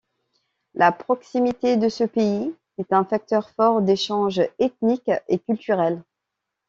[0.73, 6.01] La proximité de ce pays est un facteur fort d'échanges ethniques et culturels.